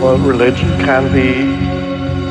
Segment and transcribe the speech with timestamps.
[0.00, 1.42] Well, religion can be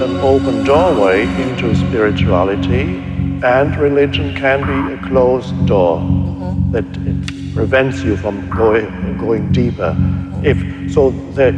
[0.03, 2.97] an open doorway into spirituality,
[3.43, 6.71] and religion can be a closed door mm-hmm.
[6.71, 9.95] that it prevents you from going, going deeper.
[10.43, 10.57] If
[10.91, 11.53] so, there,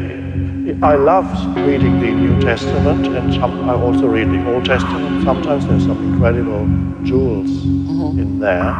[0.83, 1.25] I love
[1.55, 5.23] reading the New Testament, and some, I also read the Old Testament.
[5.23, 6.65] Sometimes there's some incredible
[7.05, 8.19] jewels mm-hmm.
[8.19, 8.73] in there.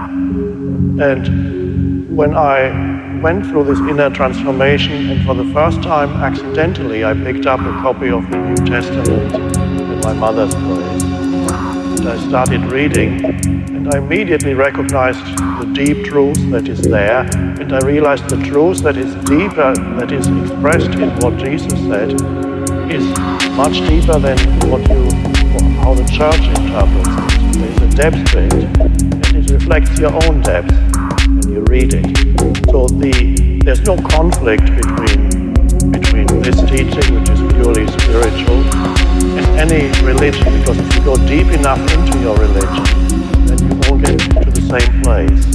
[1.01, 2.90] And when I
[3.21, 7.71] went through this inner transformation, and for the first time, accidentally, I picked up a
[7.79, 9.35] copy of the New Testament
[9.79, 11.03] in my mother's place.
[11.03, 13.23] And I started reading,
[13.75, 15.23] and I immediately recognized
[15.59, 20.11] the deep truth that is there, and I realized the truth that is deeper, that
[20.11, 22.13] is expressed in what Jesus said,
[22.91, 23.05] is
[23.51, 25.11] much deeper than what you,
[25.81, 27.59] how the church interprets it.
[27.59, 30.90] There's a depth to it, and it reflects your own depth
[31.71, 32.17] when you read it.
[32.71, 35.53] So the there's no conflict between
[35.91, 38.59] between this teaching, which is purely spiritual,
[39.37, 42.85] and any religion, because if you go deep enough into your religion,
[43.45, 45.45] then you all get to the same place.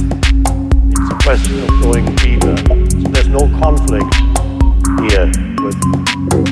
[0.97, 2.57] It's a question of going deeper.
[3.01, 4.13] So there's no conflict
[5.05, 5.27] here.
[5.61, 5.77] With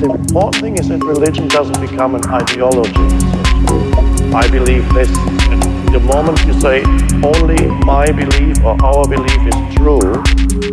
[0.00, 3.08] the important thing is that religion doesn't become an ideology.
[4.34, 5.10] I believe this,
[5.98, 6.82] the moment you say
[7.24, 10.12] only my belief or our belief is true,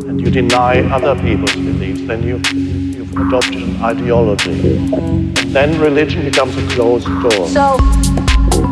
[0.09, 4.75] and you deny other people's beliefs, then you, you've adopted an ideology.
[4.93, 7.47] And then religion becomes a closed door.
[7.47, 7.77] So,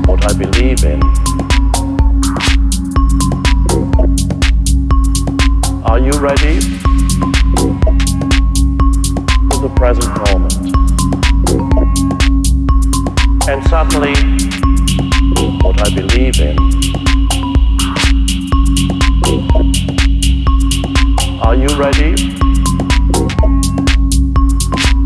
[0.07, 1.01] what I believe in.
[5.85, 6.59] Are you ready?
[9.49, 10.53] for the present moment.
[13.47, 14.50] And suddenly,
[15.61, 16.57] what I believe in.
[21.41, 22.31] Are you ready?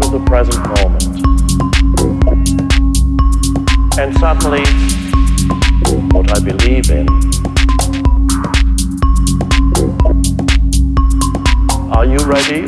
[0.05, 1.03] for the present moment.
[3.97, 4.65] And suddenly,
[6.11, 7.07] what I believe in.
[11.91, 12.61] Are you ready?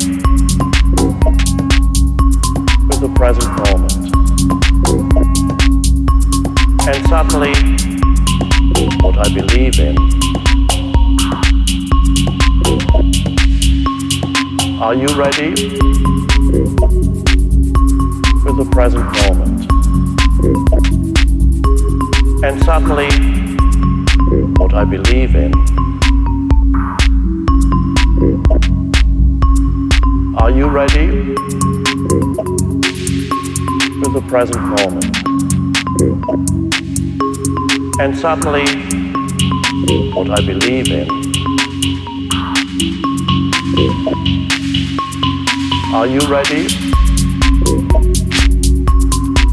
[2.86, 3.92] With the present moment.
[6.88, 7.77] And suddenly,
[9.18, 9.96] I believe in.
[14.80, 15.78] Are you ready?
[18.48, 19.66] for the present moment.
[22.44, 23.10] And suddenly,
[24.56, 25.52] what I believe in.
[30.38, 31.34] Are you ready?
[34.00, 35.04] With the present moment.
[38.00, 39.07] And suddenly,
[39.88, 41.08] what I believe in.
[45.94, 46.68] Are you ready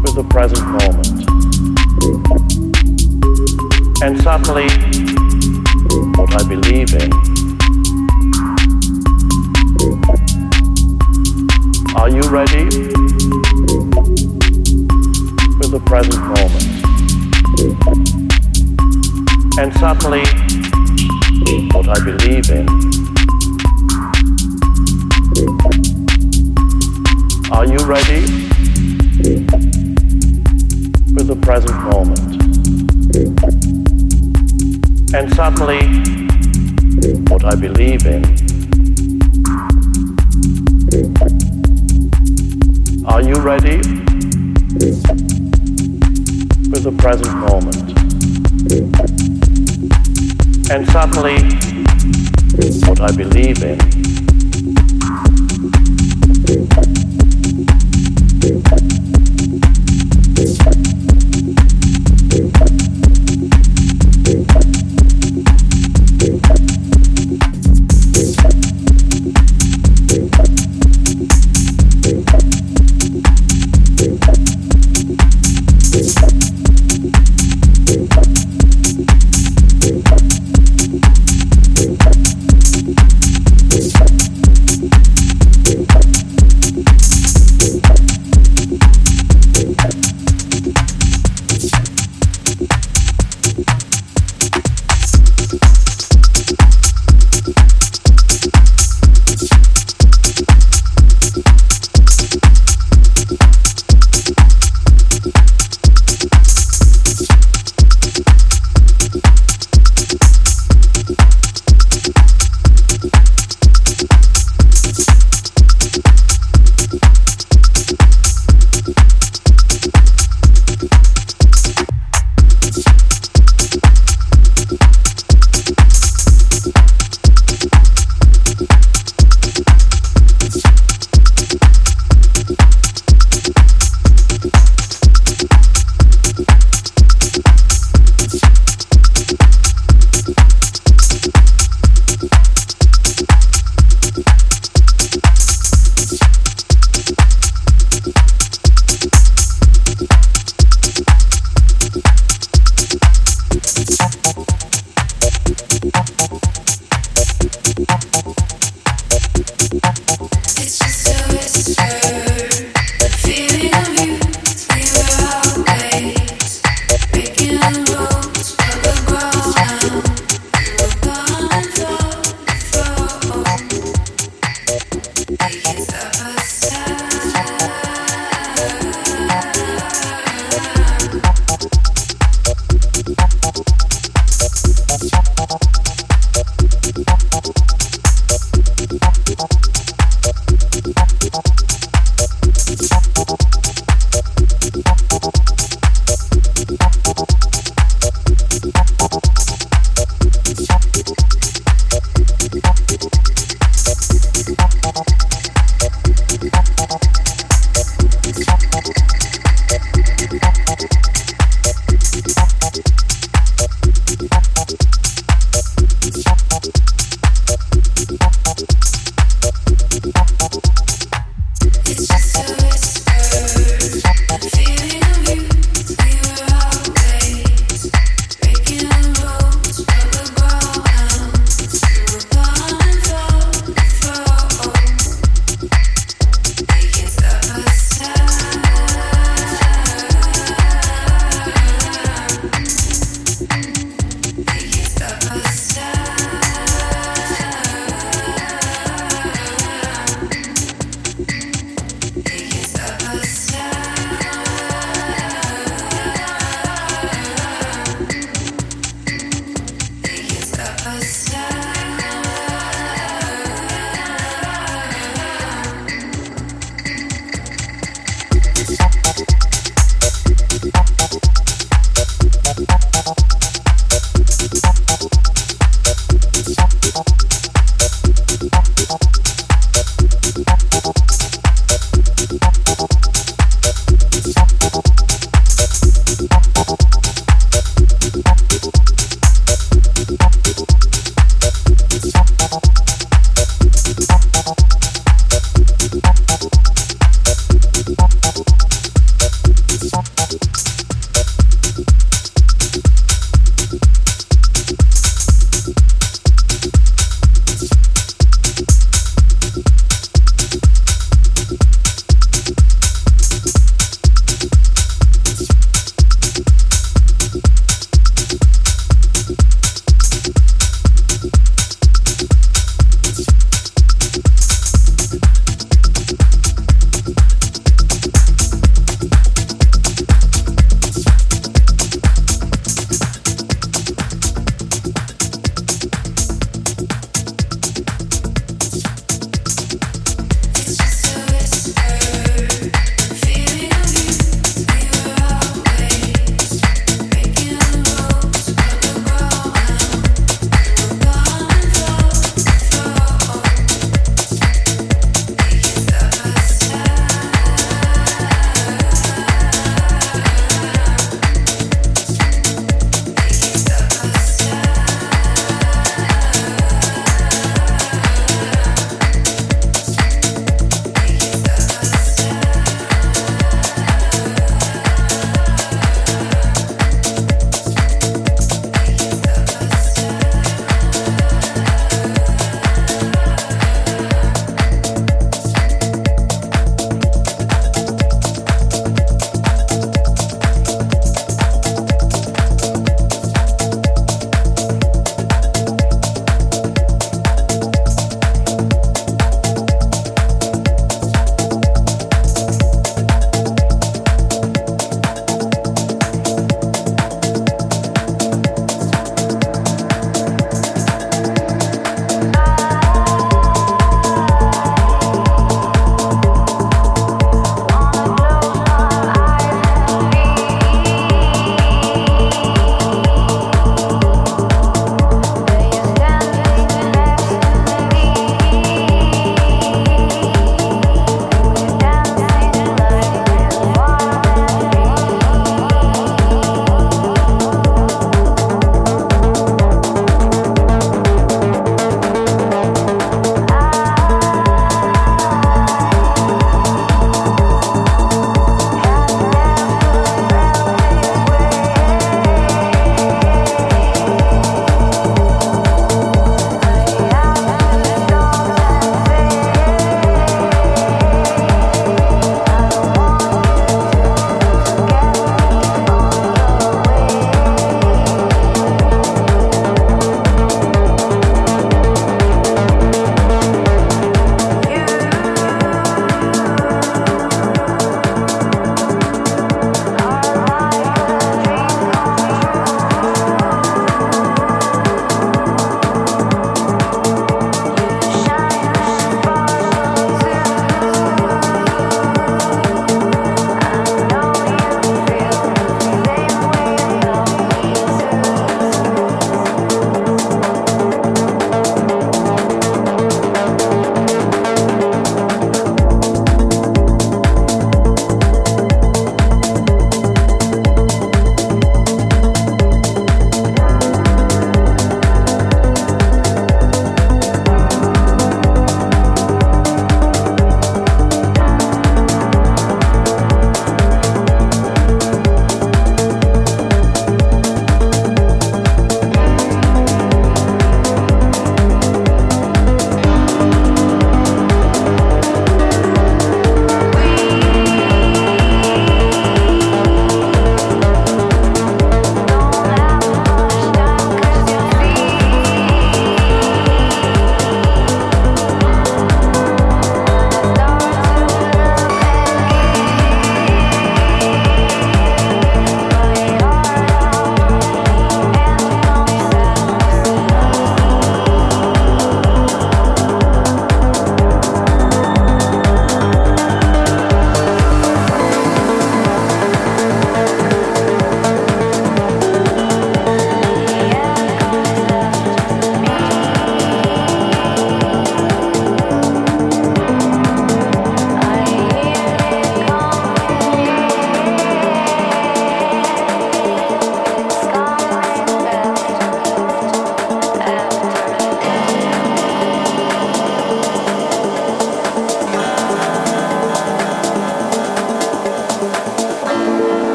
[0.00, 1.06] for the present moment?
[4.02, 4.68] And suddenly,
[6.16, 7.12] what I believe in.
[11.94, 12.68] Are you ready
[15.58, 16.33] for the present moment?
[19.64, 20.20] And suddenly,
[21.72, 22.68] what I believe in.
[27.50, 28.20] Are you ready
[31.14, 32.34] for the present moment?
[35.14, 35.80] And suddenly,
[37.30, 38.22] what I believe in.
[43.06, 43.80] Are you ready
[46.68, 47.83] for the present moment?
[50.70, 51.34] And suddenly,
[52.88, 54.23] what I believe in.